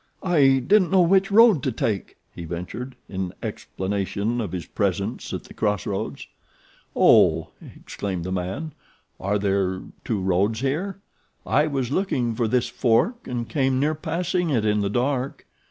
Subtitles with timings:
[0.23, 5.43] "I didn't know which road to take," he ventured, in explanation of his presence at
[5.43, 6.21] the cross road.
[6.95, 8.71] "Oh," exclaimed the man,
[9.19, 10.97] "are there two roads here?
[11.45, 15.45] I was looking for this fork and came near passing it in the dark.